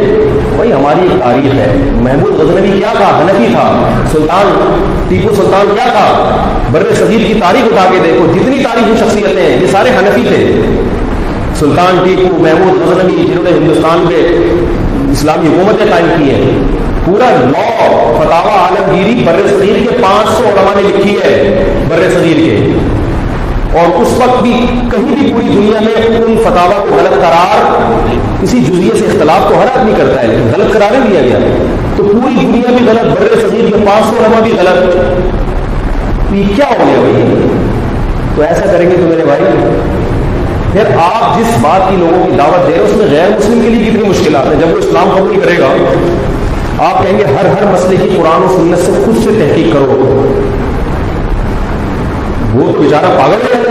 وہی 0.57 0.73
ہماری 0.73 1.01
ایک 1.01 1.21
تاریخ 1.21 1.55
ہے۔ 1.55 1.75
محمود 2.01 2.41
غزنوی 2.41 2.79
کیا 2.79 2.93
تھا؟ 2.93 3.19
حنفی 3.19 3.45
تھا۔ 3.53 3.91
سلطان، 4.12 4.53
ٹیپو 5.09 5.35
سلطان 5.35 5.75
کیا 5.75 5.93
تھا؟ 5.93 6.37
بر 6.73 6.83
صغیر 6.95 7.27
کی 7.27 7.35
تاریخ 7.41 7.62
اٹھا 7.65 7.85
کے 7.91 7.99
دیکھو، 8.05 8.27
جتنی 8.35 8.62
تاریخی 8.62 9.05
شخصیتیں 9.05 9.43
ہیں، 9.43 9.62
یہ 9.62 9.67
سارے 9.67 9.89
حنفی 9.89 10.23
تھے۔ 10.29 10.62
سلطان، 11.59 11.99
ٹیپو، 12.05 12.43
محمود 12.43 12.89
غزنوی 12.89 13.25
جنہوں 13.25 13.45
نے 13.45 13.51
ہندوستان 13.51 14.05
کے 14.09 14.17
اسلامی 15.13 15.49
حکومتیں 15.49 15.87
قائم 15.91 16.06
کی 16.19 16.31
ہیں۔ 16.31 16.51
پورا 17.05 17.25
لا 17.25 17.71
فتح 18.21 18.49
عالمگیری 18.49 19.23
بر 19.25 19.41
صغیر 19.49 19.91
کے 19.91 19.97
پانچ 20.01 20.39
سو 20.39 20.45
علماء 20.45 20.81
نے 20.81 20.89
لکھی 20.89 21.17
ہے، 21.25 21.65
بر 21.89 21.97
صغیر 21.97 22.37
کے۔ 22.37 22.73
اور 23.72 24.02
اس 24.02 24.08
وقت 24.19 24.43
بھی 24.43 24.52
کہیں 24.90 25.14
بھی 25.14 25.32
پوری 25.32 25.49
دنیا 25.49 25.81
میں 25.81 26.25
ان 26.26 26.37
فتح 26.44 26.70
کو 26.88 26.96
غلط 26.96 27.14
قرار 27.14 27.64
کسی 28.43 28.61
جزیے 28.61 28.90
سے 28.99 29.06
اختلاف 29.06 29.49
تو 29.49 29.58
ہر 29.58 29.78
آدمی 29.78 29.93
کرتا 29.96 30.22
ہے، 30.22 30.26
لیکن 30.26 30.50
غلط 30.55 30.72
قرار 30.72 30.93
نہیں 30.93 31.11
دیا 31.11 31.20
گیا۔ 31.20 31.38
تو 31.96 32.02
پوری 32.02 32.34
دنیا 32.34 32.70
بھی 32.76 32.87
غلط 32.87 33.20
بر 33.20 33.40
صغیر 33.40 33.67
کے 33.67 33.84
پانچ 33.87 34.06
سو 34.06 34.43
بھی 34.43 34.52
غلط۔ 34.52 34.96
یہ 36.34 36.43
کیا 36.56 36.67
ہو 36.67 36.84
گیا 36.87 37.00
بھائی؟ 37.00 37.49
تو 38.34 38.43
ایسا 38.43 38.72
کریں 38.72 38.90
گے 38.90 38.96
تو 38.96 39.02
میرے 39.02 39.25
بھائی 39.25 39.43
پھر 40.72 40.96
آپ 40.96 41.38
جس 41.38 41.56
بات 41.61 41.90
کی 41.90 41.96
لوگوں 41.96 42.26
کی 42.26 42.32
دعوت 42.38 42.69
دے 42.69 42.72
رہے 42.72 42.81
اس 42.81 42.96
میں 42.96 43.06
غیر 43.11 43.28
مسلم 43.38 43.61
کے 43.62 43.69
لیے 43.69 43.90
کتنی 43.90 44.08
مشکلات 44.08 44.46
ہیں؟ 44.46 44.61
جب 44.61 44.72
وہ 44.72 44.78
اسلام 44.78 45.11
قبول 45.17 45.40
کرے 45.40 45.58
گا، 45.58 45.69
آپ 46.78 47.02
کہیں 47.02 47.19
گے 47.19 47.25
ہر 47.25 47.46
ہر 47.46 47.72
مسئلے 47.72 47.96
کی 47.96 48.08
قرآن 48.17 48.43
و 48.43 48.49
سنت 48.49 48.87
سے 48.87 48.93
خود 49.05 49.17
سے 49.25 49.31
تحقیق 49.31 49.72
کرو۔ 49.72 50.25
وہ 52.55 52.73
تو 52.73 52.82
بیچارہ 52.82 53.06
پاگل 53.06 53.38
رہے 53.50 53.62
گا 53.64 53.70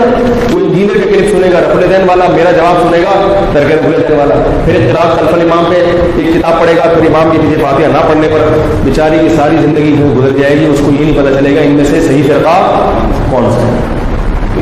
وہ 0.52 0.60
انجینئر 0.60 0.94
کا 0.94 1.10
کلپ 1.10 1.30
سنے 1.30 1.52
گا 1.52 1.60
رفل 1.60 1.90
دین 1.90 2.08
والا 2.08 2.24
میرا 2.36 2.50
جواب 2.50 2.82
سنے 2.82 2.98
گا 2.98 3.40
درگہ 3.54 3.82
بھولے 3.82 3.98
دین 4.08 4.18
والا۔ 4.18 4.34
پھر 4.64 4.74
اختلاف 4.74 5.18
خلف 5.18 5.52
امام 5.52 5.64
پہ 5.68 5.74
ایک 6.16 6.34
کتاب 6.34 6.60
پڑھے 6.60 6.76
گا، 6.76 6.82
پھر 6.82 7.14
امام 7.14 7.30
کے 7.32 7.38
پیچھے 7.42 7.62
فاتحہ 7.62 7.86
نہ 7.86 8.08
پڑھنے 8.08 8.28
پر۔ 8.32 8.58
بیچاری 8.84 9.18
کی 9.20 9.28
ساری 9.36 9.56
زندگی 9.60 9.96
جو 9.98 10.06
گزر 10.16 10.38
جائے 10.38 10.60
گی، 10.60 10.64
اس 10.64 10.80
کو 10.86 10.92
یہ 10.92 11.04
نہیں 11.04 11.18
پتہ 11.18 11.40
چلے 11.40 11.56
گا 11.56 11.60
ان 11.60 11.72
میں 11.72 11.84
سے 11.84 12.00
صحیح 12.00 12.22
فرقہ 12.22 12.90
کون 13.30 13.50
سا 13.50 13.66
ہے۔ 13.66 14.00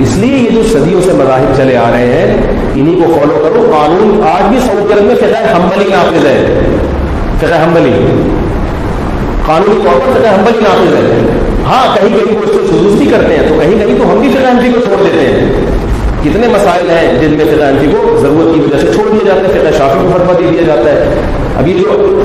اس 0.02 0.16
لیے 0.16 0.36
یہ 0.36 0.50
جو 0.50 0.62
صدیوں 0.62 1.00
سے 1.02 1.12
مذاہب 1.12 1.56
چلے 1.56 1.76
آ 1.76 1.90
رہے 1.90 2.06
ہیں، 2.06 2.36
انہی 2.74 2.94
کو 2.94 3.12
فالو 3.12 3.34
کرو۔ 3.42 3.72
قانون 3.78 4.20
آج 4.26 4.48
بھی 4.48 4.58
سعودی 4.66 4.92
عرب 4.92 5.02
میں 5.02 5.14
فقہ 5.14 5.56
حنبلی 5.56 5.84
نافذ 5.90 6.26
ہے۔ 6.26 6.60
فقہ 7.40 7.54
حنبلی۔ 7.54 7.92
قانونی 9.46 9.80
طور 9.84 10.00
پر 10.00 10.20
فقہ 10.20 10.28
حنبلی 10.28 10.58
نافذ 10.62 10.94
ہے۔ 10.94 11.18
ہاں 11.64 11.96
کہیں 11.96 12.08
کہیں 12.08 12.36
وہ 12.36 12.42
اس 12.44 12.50
کو 12.52 12.66
سدوس 12.66 12.98
بھی 12.98 13.06
کرتے 13.06 13.36
ہیں، 13.36 13.48
تو 13.48 13.54
کہیں 13.60 13.86
کہیں 13.86 13.97
فقہ 14.48 14.74
کو 14.74 14.80
چھوڑ 14.80 15.02
دیتے 15.04 15.20
ہیں۔ 15.20 15.52
کتنے 16.24 16.48
مسائل 16.48 16.90
ہیں 16.90 17.18
جن 17.20 17.30
میں 17.30 17.44
فقہ 17.44 17.64
حنفی 17.64 17.86
کو 17.86 18.18
ضرورت 18.22 18.54
کی 18.54 18.60
وجہ 18.60 18.86
سے 18.86 18.92
چھوڑ 18.94 19.10
دیا 19.10 19.26
جاتا 19.26 19.40
ہے 19.40 19.60
فقہ 19.60 19.78
شافی 19.78 19.98
کو 20.02 20.18
فتوا 20.18 20.34
دے 20.38 20.46
دیا 20.50 20.62
جاتا 20.62 20.90
ہے۔ 20.90 21.14
ابھی 21.56 21.72
جو 21.72 22.22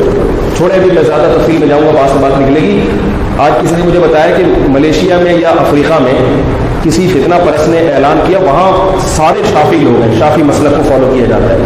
چھوڑے 0.57 0.79
بھی 0.79 0.91
میں 0.91 1.03
زیادہ 1.03 1.37
تفصیل 1.37 1.57
میں 1.57 1.67
جاؤں 1.67 1.81
گا 1.81 1.91
بات 1.91 2.09
سے 2.09 2.17
بات 2.21 2.41
نکلے 2.41 2.59
گی۔ 2.61 2.81
آج 3.37 3.51
کسی 3.61 3.75
نے 3.75 3.83
مجھے 3.83 3.99
بتایا 3.99 4.35
کہ 4.37 4.43
ملیشیا 4.67 5.17
میں 5.17 5.33
یا 5.33 5.49
افریقہ 5.49 5.93
میں 6.03 6.41
کسی 6.83 7.07
فتنہ 7.07 7.35
پرس 7.45 7.67
نے 7.67 7.77
اعلان 7.77 8.19
کیا، 8.27 8.39
وہاں 8.39 8.97
سارے 9.15 9.41
شافی 9.53 9.75
لوگ 9.75 10.01
ہیں۔ 10.01 10.19
شافی 10.19 10.43
مسلک 10.43 10.77
کو 10.77 10.83
فالو 10.89 11.11
کیا 11.13 11.25
جاتا 11.25 11.49
ہے۔ 11.49 11.57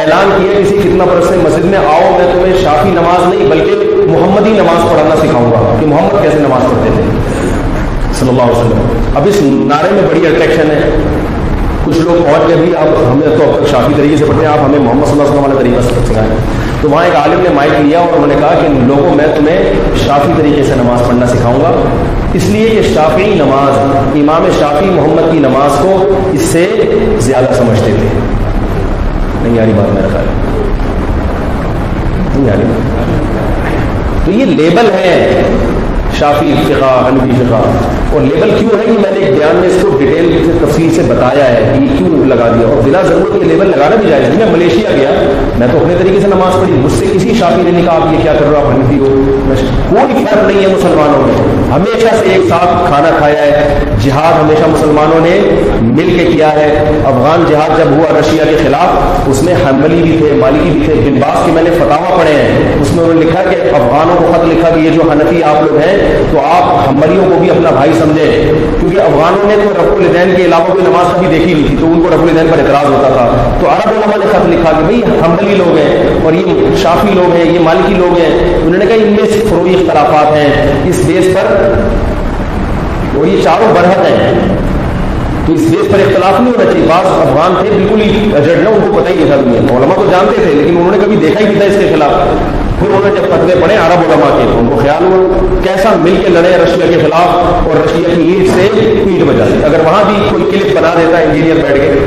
اعلان 0.00 0.30
کیا 0.36 0.60
کسی 0.60 0.78
فتنہ 0.78 1.02
پرس 1.02 1.30
نے، 1.30 1.36
مسجد 1.36 1.64
میں 1.64 1.78
آؤ، 1.78 2.18
میں 2.18 2.32
تمہیں 2.32 2.56
شافی 2.62 2.88
نماز 2.88 3.34
نہیں، 3.34 3.50
بلکہ 3.50 3.72
محمدی 4.08 4.50
نماز 4.50 4.90
پڑھانا 4.90 5.16
سکھاؤں 5.16 5.50
گا 5.50 5.76
کہ 5.80 5.86
محمد 5.86 6.22
کیسے 6.22 6.38
نماز 6.38 6.62
پڑھتے 6.62 6.90
تھے۔ 6.94 7.02
صلی 8.20 8.28
اللہ 8.28 8.42
علیہ 8.42 8.60
وسلم۔ 8.60 8.80
اب 9.14 9.22
اس 9.26 9.36
نعرے 9.42 9.88
میں 9.90 10.02
بڑی 10.10 10.26
اٹریکشن 10.26 10.70
ہے۔ 10.70 10.90
کچھ 11.84 11.98
لوگ 11.98 12.22
پہنچ 12.22 12.48
گئے 12.48 12.56
بھی 12.56 12.76
آپ 12.76 12.86
ہمیں 13.12 13.38
تو 13.38 13.44
اب 13.44 13.64
تک 13.64 13.70
شافی 13.70 13.92
طریقے 13.96 14.16
سے 14.16 14.24
پڑھتے 14.24 14.46
ہیں، 14.46 14.52
آپ 14.52 14.64
ہمیں 14.64 14.78
محمد 14.78 15.04
صلی 15.04 15.12
اللہ 15.12 15.22
علیہ 15.22 15.32
وسلم 15.32 15.44
والے 15.44 15.58
طریقے 15.58 15.82
سے 15.82 16.12
سکھائیں 16.12 16.30
تو 16.80 16.90
وہاں 16.90 17.04
ایک 17.04 17.16
عالم 17.16 17.40
نے 17.40 17.48
مائک 17.54 17.80
لیا 17.80 17.98
اور 17.98 18.08
انہوں 18.12 18.26
نے 18.26 18.34
کہا 18.40 18.58
کہ 18.60 18.68
لوگوں، 18.68 19.14
میں 19.14 19.26
تمہیں 19.36 19.72
شافی 20.06 20.32
طریقے 20.36 20.62
سے 20.62 20.74
نماز 20.76 21.06
پڑھنا 21.06 21.26
سکھاؤں 21.26 21.60
گا۔ 21.60 21.72
اس 22.34 22.44
لیے 22.44 22.68
کہ 22.68 22.82
شافی 22.94 23.34
نماز، 23.34 23.78
امام 24.14 24.46
شافی 24.58 24.86
محمد 24.86 25.32
کی 25.32 25.38
نماز 25.38 25.78
کو 25.82 26.18
اس 26.32 26.40
سے 26.40 26.66
زیادہ 27.20 27.54
سمجھتے 27.54 27.90
تھے۔ 28.00 28.18
نہیں 29.42 29.54
یاری 29.54 29.72
بات 29.76 29.94
میرا 29.94 30.08
خیال 30.12 30.24
نہیں 32.34 32.46
یاری۔ 32.46 32.62
بات 32.62 34.26
تو 34.26 34.32
یہ 34.32 34.44
لیبل 34.44 34.90
ہے۔ 34.94 35.42
شافی 36.18 36.54
فقہ 36.66 37.08
حنفی 37.08 37.30
فقہ۔ 37.30 37.62
اور 38.12 38.20
لیبل 38.20 38.50
کیوں 38.58 38.70
ہے 38.80 38.84
کہ 38.84 38.92
میں 38.92 39.10
نے 39.10 39.26
ایک 39.26 39.38
بیان 39.38 39.56
میں 39.56 39.68
اس 39.68 39.74
کو 39.82 39.88
ڈیٹیل 39.98 40.42
سے 40.46 40.66
تفصیل 40.66 40.94
سے 40.94 41.02
بتایا 41.02 41.48
ہے، 41.48 41.72
کہ 41.74 41.98
کیوں 41.98 42.24
لگا 42.24 42.52
دیا؟ 42.54 42.66
اور 42.68 42.82
بلا 42.84 43.02
ضرورت 43.02 43.36
یہ 43.36 43.48
لیبل 43.48 43.70
لگانا 43.70 43.96
بھی 43.96 44.08
جائے۔ 44.08 44.22
جی 44.22 44.38
میں 44.38 44.46
ملیشیا 44.52 44.90
گیا، 44.96 45.10
میں 45.58 45.66
تو 45.72 45.78
اپنے 45.78 45.94
طریقے 45.98 46.20
سے 46.20 46.26
نماز 46.26 46.60
پڑھی، 46.60 46.72
مجھ 46.72 46.92
سے 46.92 47.04
کسی 47.14 47.34
شافی 47.38 47.62
نے 47.62 47.70
نہیں 47.70 47.84
کہا 47.84 47.96
آپ 47.96 48.12
یہ 48.12 48.18
کیا 48.22 48.32
کر 48.32 48.50
رہا 48.52 48.60
آپ 48.60 48.66
حنفی 48.66 48.98
ہو۔ 48.98 49.04
کوئی 49.90 50.24
فرق 50.24 50.46
نہیں 50.46 50.62
ہے 50.62 50.66
مسلمانوں 50.66 51.26
میں۔ 51.26 51.34
ہمیشہ 51.72 52.14
سے 52.20 52.30
ایک 52.32 52.48
ساتھ 52.48 52.86
کھانا 52.86 53.10
کھایا 53.18 53.42
ہے۔ 53.42 53.78
جہاد 54.04 54.44
ہمیشہ 54.44 54.68
مسلمانوں 54.68 55.20
نے 55.20 55.40
مل 55.80 56.18
کے 56.18 56.24
کیا 56.24 56.52
ہے۔ 56.52 56.84
افغان 57.04 57.44
جہاد 57.48 57.78
جب 57.78 57.84
ہوا 57.90 58.20
رشیا 58.20 58.44
کے 58.44 58.56
خلاف، 58.56 59.20
اس 59.28 59.42
میں 59.42 59.54
حنبلی 59.54 60.02
بھی 60.02 60.16
تھے، 60.18 60.36
مالکی 60.36 60.70
بھی 60.70 60.80
تھے، 60.84 60.94
بن 60.94 61.14
باس 61.14 61.46
کے 61.46 61.52
میں 61.52 61.62
نے 61.62 61.70
فتوا 61.70 62.16
پڑھے 62.18 62.32
ہیں۔ 62.32 62.58
اس 62.80 62.94
میں 62.94 63.04
انہوں 63.04 63.14
نے 63.14 63.26
لکھا 63.26 63.42
کہ 63.42 63.56
افغانوں 63.74 64.16
کو 64.16 64.32
خط 64.32 64.44
لکھا 64.44 64.70
کہ 64.70 64.80
یہ 64.80 64.90
جو 64.90 65.02
حنفی 65.12 65.42
آپ 65.42 65.62
لوگ 65.62 65.76
ہیں 65.76 66.05
تو 66.32 66.38
آپ 66.38 66.88
حنبلیوں 66.88 67.24
کو 67.24 67.38
بھی 67.40 67.50
اپنا 67.50 67.70
بھائی 67.70 67.92
سمجھے۔ 67.92 68.52
کیونکہ 68.80 69.00
افغانوں 69.00 69.46
نے 69.48 69.54
تو 69.64 69.70
رف 69.70 69.92
الدین 69.92 70.34
کے 70.36 70.44
علاوہ 70.44 70.72
کوئی 70.72 70.84
نماز 70.84 71.16
کبھی 71.16 71.38
دیکھی 71.38 71.54
نہیں 71.54 71.66
تھی، 71.66 71.76
تو 71.80 71.86
ان 71.86 72.00
کو 72.00 72.08
رف 72.08 72.22
الدین 72.22 72.46
پر 72.52 72.58
اعتراض 72.58 72.84
ہوتا 72.84 73.08
تھا۔ 73.08 73.56
تو 73.60 73.68
عرب 73.68 73.88
علماء 73.88 74.16
نے 74.16 74.26
خط 74.30 74.46
لکھا 74.46 74.72
کہ 74.72 74.84
بھائی 74.84 75.02
حنبلی 75.02 75.54
لوگ 75.54 75.76
ہیں 75.76 76.08
اور 76.22 76.32
یہ 76.32 76.76
شافی 76.82 77.08
لوگ 77.14 77.34
ہیں، 77.34 77.52
یہ 77.52 77.58
مالکی 77.58 77.94
لوگ 77.94 78.18
ہیں۔ 78.18 78.54
انہوں 78.54 78.78
نے 78.78 78.86
کہا، 78.86 78.94
ان 78.94 79.16
میں 79.20 79.48
فروئی 79.48 79.74
اختلافات 79.74 80.32
ہیں۔ 80.36 80.72
اس 80.84 81.00
بیس 81.06 81.24
پر 81.34 81.72
اور 83.16 83.26
یہ 83.26 83.42
چاروں 83.42 83.74
برحق 83.74 84.06
ہیں۔ 84.06 84.32
تو 85.46 85.52
اس 85.52 85.60
بیس 85.60 85.92
پر 85.92 85.98
اختلاف 85.98 86.40
نہیں 86.40 86.52
ہونا 86.58 86.72
چاہیے۔ 86.72 86.86
بعض 86.88 87.06
افغان 87.06 87.54
تھے، 87.60 87.70
بالکل 87.70 88.00
ہی 88.00 88.30
اجڑنا 88.36 88.70
ان 88.70 88.80
کو 88.86 89.00
پتہ 89.00 89.10
ہی 89.10 89.16
نہیں 89.16 89.26
تھا 89.26 89.36
دنیا 89.36 89.60
علماء 89.60 89.94
تو 89.94 90.06
جانتے 90.10 90.42
تھے، 90.42 90.52
لیکن 90.54 90.76
انہوں 90.76 90.90
نے 90.90 90.98
کبھی 91.04 91.16
دیکھا 91.16 91.40
ہی 91.40 91.44
نہیں 91.44 91.58
تھا 91.58 91.64
اس 91.64 91.76
کے 91.80 91.86
خلاف۔ 91.94 92.10
پھر 92.78 92.86
انہوں 92.88 93.00
نے 93.04 93.10
جب 93.10 93.26
فتوے 93.26 93.54
پڑھے، 93.62 93.74
عرب 93.74 94.00
علماء 94.00 94.38
کے، 94.38 94.44
تو 94.52 94.58
ان 94.58 94.68
کو 94.68 94.76
خیال 94.82 95.04
ہوا 95.04 95.54
کیسا 95.62 95.88
مل 95.96 96.16
کے 96.22 96.28
لڑے 96.28 96.56
رشیا 96.64 96.86
کے 96.86 96.98
خلاف 97.02 97.34
اور 97.66 97.84
رشیا 97.84 98.14
کی 98.14 98.22
اینٹ 98.22 98.48
سے 98.54 98.68
اینٹ 98.72 99.22
بجا 99.22 99.44
دی۔ 99.44 99.64
اگر 99.64 99.80
وہاں 99.84 100.04
بھی 100.06 100.14
کوئی 100.30 100.44
کلپ 100.50 100.76
بنا 100.76 100.94
دیتا، 100.96 101.18
انجینئر 101.18 101.54
بیٹھ 101.54 101.80
کے، 101.80 102.04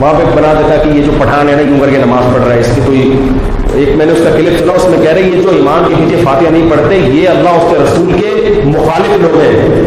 وہاں 0.00 0.14
پہ 0.14 0.36
بنا 0.36 0.52
دیتا 0.58 0.82
کہ 0.82 0.88
یہ 0.88 1.02
جو 1.02 1.12
پٹھان 1.18 1.48
ہے 1.48 1.54
نا 1.54 1.60
یوں 1.60 1.80
کر 1.80 1.90
کے 1.90 1.98
نماز 1.98 2.34
پڑھ 2.34 2.42
رہا 2.46 2.54
ہے، 2.54 2.60
اس 2.60 2.68
کی 2.74 2.80
کوئی 2.86 3.28
ایک 3.74 3.96
میں 3.96 4.06
نے 4.06 4.12
اس 4.12 4.18
کا 4.24 4.30
کلپ 4.36 4.58
سنا، 4.58 4.72
اس 4.72 4.84
میں 4.84 4.98
کہہ 4.98 5.10
رہے 5.10 5.20
یہ 5.20 5.42
جو 5.42 5.50
ایمان 5.50 5.82
کے 5.88 5.94
پیچھے 5.98 6.22
فاتحہ 6.24 6.50
نہیں 6.50 6.70
پڑھتے، 6.70 6.94
یہ 6.94 7.28
اللہ 7.28 7.48
اس 7.48 7.70
کے 7.70 7.84
رسول 7.84 8.12
کے 8.12 8.60
مخالف 8.64 9.20
لوگ 9.20 9.40
ہیں۔ 9.40 9.84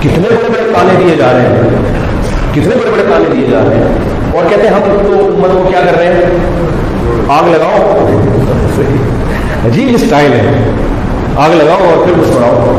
کتنے 0.00 0.28
بڑے 0.28 0.48
بڑے 0.48 0.72
تانے 0.72 1.04
دیے 1.04 1.16
جا 1.16 1.32
رہے 1.32 1.40
ہیں۔ 1.40 1.70
کتنے 2.52 2.74
بڑے 2.74 2.90
بڑے 2.90 3.02
تانے 3.10 3.24
دیے 3.32 3.46
جا 3.50 3.58
رہے 3.68 3.76
ہیں۔ 3.76 4.21
اور 4.32 4.44
کہتے 4.48 4.62
ہیں 4.62 4.74
ہم 4.74 4.80
تو 4.84 5.26
امت 5.36 5.52
کو 5.52 5.68
کیا 5.68 5.80
کر 5.80 5.98
رہے 5.98 6.06
ہیں؟ 6.06 6.22
آگ 7.28 7.48
لگاؤ۔ 7.48 8.08
عجیب 9.66 9.88
اسٹائل 9.94 10.32
ہے۔ 10.32 10.70
آگ 11.36 11.50
لگاؤ 11.50 11.78
اور 11.84 12.04
پھر 12.04 12.12
مسکراؤ۔ 12.16 12.78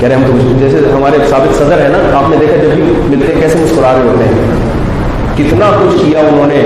کہہ 0.00 0.08
رہے 0.08 0.16
ہم 0.16 0.22
تو 0.26 0.58
جیسے 0.58 0.78
ہمارے 0.96 1.18
سابق 1.30 1.56
صدر 1.56 1.78
ہے 1.78 1.88
نا، 1.88 2.18
آپ 2.18 2.30
نے 2.30 2.36
دیکھا 2.36 2.56
جب 2.56 2.70
بھی 2.70 2.82
ملتے 3.08 3.34
ہیں 3.34 3.40
کیسے 3.40 3.58
مسکرا 3.58 3.92
رہے 3.92 4.08
ہوتے 4.08 4.24
ہیں۔ 4.24 4.56
کتنا 5.36 5.70
کچھ 5.82 6.04
کیا 6.04 6.20
انہوں 6.20 6.46
نے۔ 6.46 6.62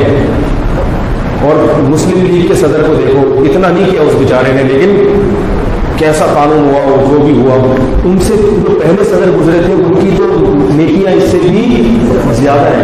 اور 1.43 1.81
مسلم 1.81 2.27
لیگ 2.27 2.49
کے 2.49 2.55
صدر 2.55 2.83
کو 2.87 2.95
دیکھو، 2.95 3.45
اتنا 3.51 3.69
نہیں 3.69 3.91
کیا 3.91 4.03
اس 4.03 4.13
بیچارے 4.19 4.53
نے، 4.53 4.63
لیکن 4.63 5.19
کیسا 5.97 6.27
قانون 6.27 6.71
ہوا 6.71 6.81
اور 6.81 7.11
جو 7.11 7.19
بھی 7.19 7.41
ہوا۔ 7.41 7.75
ان 8.05 8.19
سے 8.21 8.35
جو 8.37 8.81
پہلے 8.83 9.05
صدر 9.05 9.31
گزرے 9.41 9.59
تھے، 9.67 9.73
ان 9.73 9.95
کی 10.01 10.11
تو 10.17 10.25
نیکیاں 10.75 11.13
اس 11.13 11.23
سے 11.31 11.39
بھی 11.43 11.99
زیادہ 12.31 12.67
ہیں۔ 12.77 12.82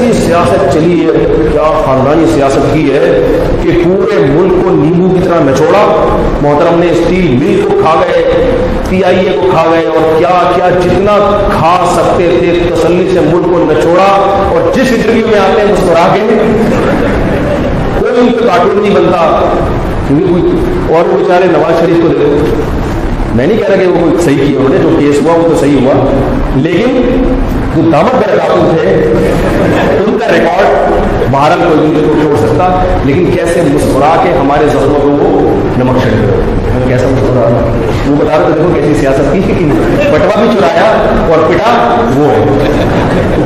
ایسی 0.00 0.12
سیاست 0.26 0.74
چلی 0.74 1.06
ہے 1.06 1.24
کیا 1.52 1.82
خاندانی 1.86 2.26
سیاست 2.34 2.74
کی 2.74 2.90
ہے 2.92 3.26
کہ 3.62 3.70
پورے 3.84 4.18
ملک 4.18 4.52
کو 4.64 4.70
نیمبو 4.70 5.14
کی 5.14 5.20
طرح 5.24 5.38
نچوڑا؟ 5.40 6.06
محترم 6.42 6.78
نے 6.78 6.86
اسٹیل 6.90 7.36
مل 7.36 7.60
کو 7.64 7.80
کھا 7.82 7.94
گئے 8.00 8.50
پی 8.88 9.04
آئی 9.04 9.26
اے 9.26 9.36
کو 9.40 9.46
کھا 9.50 9.64
گئے 9.70 9.86
اور 9.86 10.18
کیا 10.18 10.50
کیا 10.54 10.68
جتنا 10.70 11.46
کھا 11.52 11.94
سکتے 11.96 12.36
تھے 12.38 12.60
تسلی 12.74 13.08
سے 13.12 13.20
ملک 13.20 13.44
کو 13.44 13.72
نچوڑا؟ 13.72 14.08
اور 14.48 14.72
جس 14.74 14.92
انٹرویو 14.92 15.26
میں 15.26 15.38
آتے 15.38 15.60
ہیں 15.60 15.72
مسکرا 15.72 16.06
کے 16.14 16.20
کوئی 18.00 18.12
ان 18.20 18.32
پہ 18.32 18.46
کارٹون 18.46 18.82
نہیں 18.82 18.94
بنتا۔ 18.94 19.18
اور 20.88 21.08
وہ 21.08 21.18
بیچارے 21.18 21.44
نواز 21.44 21.80
شریف 21.80 21.96
کو 22.02 22.08
دیکھو 22.08 22.62
میں 23.34 23.46
نہیں 23.46 23.58
کہہ 23.58 23.68
رہا 23.68 23.76
کہ 23.76 23.86
وہ 23.86 24.10
صحیح 24.24 24.36
کیا 24.36 24.58
انہوں 24.58 24.68
نے، 24.68 24.76
جو 24.82 24.90
کیس 24.98 25.22
ہوا 25.22 25.34
وہ 25.34 25.48
تو 25.48 25.56
صحیح 25.60 25.76
ہوا۔ 25.82 25.92
لیکن 26.56 27.22
جو 27.76 27.90
دامت 27.90 28.14
بڑے 28.14 28.38
قاتل 28.38 28.60
تھے 28.70 29.12
ان 30.08 30.18
کا 30.18 30.26
ریکارڈ 30.32 30.92
بہرحال 31.30 31.60
کوئی 31.68 31.88
بھی 31.88 32.02
کو 32.08 32.14
چھوڑ 32.20 32.36
سکتا، 32.36 32.84
لیکن 33.04 33.26
کیسے 33.26 33.62
مسکرا 33.62 34.16
کے 34.22 34.30
ہمارے 34.40 34.66
زخموں 34.68 35.00
کو 35.00 35.08
وہ 35.08 35.56
نمک 35.78 36.02
چھڑ 36.02 36.10
ہم 36.74 36.88
کیسا 36.88 37.06
مسکرا؟ 37.06 37.48
وہ 38.08 38.16
بتا 38.16 38.36
رہے 38.38 38.52
دیکھو 38.54 38.74
کیسی 38.74 38.94
سیاست 39.00 39.32
کی 39.32 39.64
بٹوا 40.12 40.40
بھی 40.40 40.48
چرایا 40.58 40.86
اور 41.28 41.38
پٹا 41.48 41.96
وہ 42.16 42.26
ہے۔ 42.26 42.44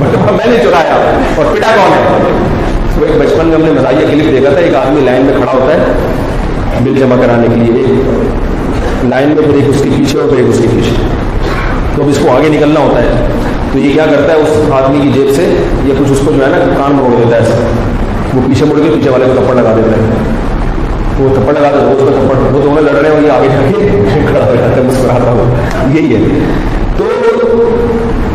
بٹوا 0.00 0.30
میں 0.30 0.46
نے 0.46 0.56
چرایا 0.62 0.94
اور 1.36 1.44
پٹا 1.56 1.68
کون 1.76 1.92
ہے؟ 1.92 2.28
تو 2.94 3.04
ایک 3.04 3.16
بچپن 3.22 3.46
میں 3.46 3.56
ہم 3.56 3.62
نے 3.62 3.70
مزاحیہ 3.70 4.06
کلپ 4.10 4.32
دیکھا 4.32 4.50
تھا، 4.50 4.60
ایک 4.60 4.74
آدمی 4.74 5.00
لائن 5.00 5.24
میں 5.24 5.34
کھڑا 5.36 5.52
ہوتا 5.52 5.74
ہے، 5.74 5.92
بل 6.80 6.94
جمع 6.98 7.16
کرانے 7.16 7.46
کے 7.48 7.54
لیے۔ 7.54 8.02
لائن 9.08 9.28
میں 9.28 9.36
پھر 9.36 9.54
ایک 9.54 9.68
اس 9.68 9.82
کے 9.82 9.90
پیچھے 9.98 10.20
اور 10.20 10.28
پھر 10.28 10.36
ایک 10.36 10.46
اس 10.48 10.58
کے 10.62 10.68
پیچھے۔ 10.74 11.04
تو 11.96 12.02
اب 12.02 12.08
اس 12.08 12.18
کو 12.18 12.30
آگے 12.36 12.48
نکلنا 12.48 12.80
ہوتا 12.80 13.02
ہے۔ 13.02 13.26
تو 13.72 13.78
یہ 13.78 13.92
کیا 13.92 14.06
کرتا 14.06 14.32
ہے، 14.32 14.38
اس 14.38 14.72
آدمی 14.72 14.98
کی 15.02 15.08
جیب 15.12 15.34
سے 15.36 15.42
یہ 15.84 15.92
کچھ 15.98 16.12
اس 16.12 16.18
کو 16.24 16.32
جو 16.32 16.44
ہے 16.44 16.50
نا 16.50 16.58
کان 16.58 16.92
موڑ 16.92 17.24
دیتا 17.24 17.36
ہے، 17.36 17.66
وہ 18.34 18.40
پیچھے 18.46 18.66
مڑ 18.66 18.76
کے 18.76 18.90
پیچھے 18.94 19.10
والے 19.10 19.24
کو 19.24 19.42
تھپڑ 19.42 19.54
لگا 19.54 19.72
دیتا 19.76 19.96
ہے۔ 19.96 20.10
وہ 21.18 21.34
تھپڑ 21.34 21.52
لگا 21.52 21.70
دیتا 21.70 21.86
ہے 21.86 21.92
اس 21.92 22.00
کو 22.00 22.06
تھپڑ 22.06 22.54
وہ 22.54 22.62
دونوں 22.62 22.82
لڑ 22.82 22.92
رہے 22.92 23.08
ہیں 23.08 23.16
اور 23.16 23.22
یہ 23.22 23.30
آگے 23.30 23.48
جا 23.48 23.78
کے 23.78 23.88
کھڑا 24.26 24.46
ہو 24.46 24.54
جاتا 24.54 24.76
ہے، 24.76 24.82
مسکراتا 24.82 25.30
ہوا 25.30 25.62
یہی 25.94 26.14
ہے۔ 26.14 26.38
تو 26.96 27.04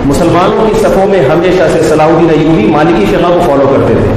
مسلمانوں 0.05 0.67
کی 0.67 0.73
صفوں 0.81 1.07
میں 1.07 1.29
ہمیشہ 1.29 1.63
سے 1.73 1.79
صلاح 1.89 2.05
الدین 2.05 2.29
ایوبی 2.39 2.67
مالکی 2.71 3.05
فقہ 3.05 3.33
کو 3.33 3.39
فالو 3.45 3.67
کرتے 3.75 3.93
تھے۔ 4.03 4.13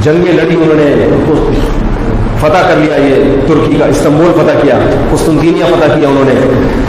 جنگیں 0.00 0.32
لڑی 0.32 0.56
انہوں 0.56 0.74
نے 0.74 1.08
فتح 2.46 2.68
کر 2.68 2.76
لیا 2.76 2.96
یہ 2.96 3.14
ترکی 3.46 3.74
کا، 3.78 3.84
استنبول 3.84 4.32
فتح 4.34 4.58
کیا، 4.62 4.78
قسطنطینیہ 5.12 5.64
فتح 5.64 5.98
کیا 5.98 6.08
انہوں 6.08 6.24
نے۔ 6.24 6.34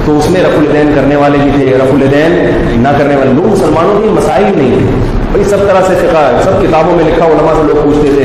تو 0.05 0.17
اس 0.17 0.29
میں 0.29 0.41
رف 0.41 0.57
الدین 0.57 0.91
کرنے 0.95 1.15
والے 1.15 1.37
بھی 1.43 1.51
تھے۔ 1.55 1.77
رف 1.77 1.93
الدین 1.93 2.49
نہ 2.83 2.87
کرنے 2.97 3.15
والے، 3.15 3.33
لوگ 3.33 3.45
مسلمانوں 3.45 4.01
کی 4.01 4.09
مسائل 4.09 4.43
نہیں 4.43 4.75
تھے 4.79 4.85
بھائی 5.31 5.43
سب 5.43 5.57
طرح 5.59 5.81
سے 5.87 6.07
فقہ 6.07 6.17
ہے، 6.17 6.43
سب 6.43 6.61
کتابوں 6.61 6.95
میں 6.95 7.03
لکھا 7.03 7.25
علماء 7.25 7.53
سے 7.53 7.67
لوگ 7.67 7.83
پوچھتے 7.83 8.09
تھے۔ 8.15 8.23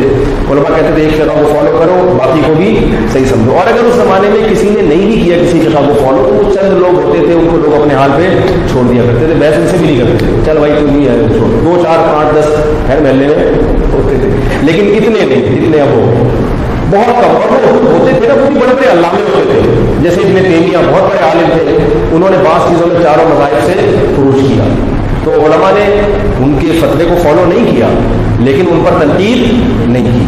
علماء 0.51 0.77
کہتے 0.77 0.93
تھے، 0.95 1.03
ایک 1.03 1.17
فقہ 1.17 1.41
کو 1.41 1.53
فالو 1.53 1.79
کرو، 1.79 2.19
باقی 2.19 2.41
کو 2.47 2.55
بھی 2.55 2.91
صحیح 3.12 3.25
سمجھو۔ 3.25 3.53
اور 3.53 3.67
اگر 3.67 3.85
اس 3.85 3.95
زمانے 3.95 4.29
میں 4.29 4.49
کسی 4.51 4.71
نے 4.71 4.83
نہیں 4.83 5.07
بھی 5.07 5.21
کیا 5.25 5.39
کسی 5.39 5.61
فقہ 5.61 5.79
کو 5.79 5.93
فالو 5.95 6.25
تو 6.29 6.35
وہ 6.35 6.55
چند 6.55 6.79
لوگ 6.79 7.05
ہوتے 7.05 7.19
تھے، 7.19 7.35
ان 7.35 7.49
کو 7.51 7.57
لوگ 7.57 7.81
اپنے 7.81 7.95
حال 7.95 8.11
پہ 8.17 8.29
چھوڑ 8.73 8.83
دیا 8.93 9.03
کرتے 9.07 9.27
تھے۔ 9.27 9.35
بحث 9.35 9.59
ان 9.59 9.67
سے 9.71 9.77
بھی 9.77 9.87
نہیں 9.87 9.99
کرتے 9.99 10.17
تھے۔ 10.19 10.27
چل 10.45 10.59
بھائی 10.59 10.73
تم 10.79 10.87
نہیں 10.87 11.09
ہے، 11.09 11.39
چھوڑ۔ 11.39 11.49
دو 11.65 11.83
چار 11.83 11.99
پانچ 11.99 12.39
دس 12.39 12.51
ہے 12.89 13.01
محلے 13.01 13.27
میں 13.27 13.45
ہوتے 13.93 14.17
تھے۔ 14.21 14.29
لیکن 14.62 14.95
اتنے 14.97 15.25
نہیں، 15.25 15.62
اتنے 15.62 15.81
اب 15.81 15.89
ہو۔ 15.89 16.29
بہت 16.93 17.07
کم۔ 17.07 17.37
اور 17.37 18.01
ہوتے 18.01 18.21
تھے 18.21 18.29
نا 18.29 18.35
وہ 18.35 18.51
بڑے 18.51 18.75
بڑے 18.75 18.93
علامے 18.93 19.23
ہوتے 19.23 19.61
تھے۔ 19.63 19.93
جیسے 20.03 20.21
ابن 20.21 20.43
تیمیہ 20.43 20.77
بہت 20.77 21.03
بڑے 21.03 21.25
عالم 21.25 21.49
تھے، 21.53 21.77
انہوں 22.13 22.31
نے 22.31 22.37
بعض 22.37 22.69
چیزوں 22.69 22.87
میں 22.87 23.03
چاروں 23.03 23.25
مذاہب 23.25 23.67
سے 23.67 23.73
فروج 24.17 24.35
کیا۔ 24.35 24.65
تو 25.25 25.31
علماء 25.31 25.71
نے 25.75 26.01
ان 26.39 26.59
کے 26.61 26.67
فتوے 26.81 27.05
کو 27.05 27.15
فالو 27.23 27.45
نہیں 27.47 27.77
کیا، 27.77 27.87
لیکن 28.39 28.65
ان 28.71 28.85
پر 28.85 29.05
تنقید 29.05 29.53
نہیں 29.89 30.05
کی۔ 30.05 30.25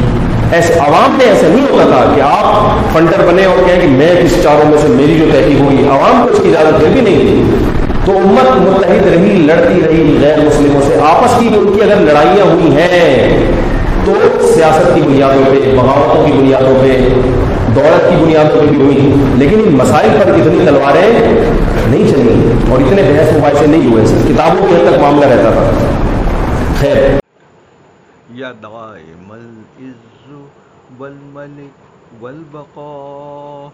ایسے 0.52 0.75
عوام 0.75 1.18
میں 1.18 1.26
ایسا 1.26 1.49
نہیں 1.49 1.66
ہوتا 1.71 1.85
تھا 1.85 2.12
کہ 2.16 2.21
آپ 2.21 2.75
فنڈر 2.92 3.26
بنے 3.26 3.44
اور 3.44 3.68
کہیں 3.68 3.80
کہ 3.80 3.87
میں 3.87 4.25
کس 4.25 4.42
چاروں 4.42 4.71
میں 4.71 4.78
سے 4.83 4.88
میری 4.88 5.14
جو 5.14 5.25
تحقیق 5.33 5.61
ہوگی 5.61 5.85
عوام 5.88 6.26
کو 6.26 6.35
اس 6.35 6.40
کی 6.42 6.49
اجازت 6.49 6.80
پھر 6.80 6.88
بھی 6.88 7.00
نہیں 7.00 7.18
تھی۔ 7.18 7.42
تو 8.04 8.12
امت 8.12 8.56
متحد 8.56 9.06
رہی، 9.06 9.42
لڑتی 9.47 9.80
رہی 9.87 10.18
غیر 10.21 10.38
مسلموں 10.38 10.80
سے، 10.88 10.94
آپس 11.02 11.40
کی 11.40 11.47
ان 11.47 11.73
کی 11.73 11.83
اگر 11.83 12.00
لڑائیاں 12.00 12.52
ہوئی 12.52 12.76
ہیں 12.76 13.47
تو 14.04 14.12
سیاست 14.54 14.94
کی 14.94 15.00
بنیادوں 15.02 15.44
پہ، 15.44 15.76
بغاوتوں 15.76 16.26
کی 16.26 16.32
بنیادوں 16.32 16.75
پہ، 16.80 17.08
دولت 17.75 18.11
کی 18.11 18.25
بنیادوں 18.25 18.61
پہ 18.61 18.66
بھی 18.66 18.76
ہوئی۔ 18.76 19.14
لیکن 19.34 19.61
ان 19.66 19.75
مسائل 19.75 20.11
پر 20.20 20.30
اتنی 20.30 20.66
تلواریں 20.66 21.11
نہیں 21.87 22.08
چلی 22.11 22.52
اور 22.70 22.80
اتنے 22.80 23.02
بحث 23.02 23.32
مباحثے 23.37 23.66
نہیں 23.66 23.92
ہوئے۔ 23.92 24.04
کتابوں 24.28 24.66
کے 24.68 24.75
حد 24.75 24.92
تک 24.92 25.00
معاملہ 25.00 25.26
رہتا 25.26 25.50
تھا۔ 25.50 25.70
خیر۔ 26.80 26.96
یا 28.30 28.52
دائم 28.62 29.32
العز 29.32 30.32
والملک 31.00 31.94
والبقاء، 32.23 33.68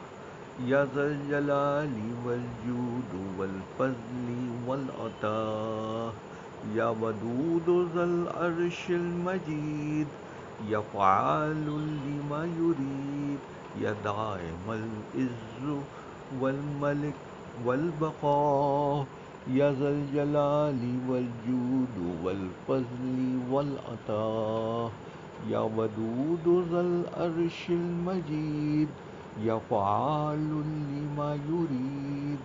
یا 0.65 0.85
ذا 0.95 1.03
الجلال 1.03 2.13
والجود 2.25 3.41
والفضل 3.41 4.49
والعطاء۔ 4.67 6.30
یا 6.75 6.95
ودود 6.95 7.69
ذا 7.95 8.03
العرش 8.03 8.91
المجید 8.91 10.07
یا 10.69 10.81
فعال 10.93 11.65
لما 12.07 12.45
يريد 12.47 13.39
یا 13.81 13.93
دائم 14.05 14.69
العز 14.69 15.81
والملک 16.41 17.15
والبقاء 17.65 19.07
یا 19.49 19.73
ذا 19.73 19.89
الجلال 19.89 20.81
والجود 21.09 21.97
والفضل 22.25 23.39
والعطاء 23.51 24.91
یا 25.49 25.63
ودود 25.77 26.67
ذا 26.73 26.81
العرش 26.81 27.67
المجید 27.71 28.89
يفعل 29.45 30.51
لما 30.93 31.35
يريد 31.35 32.39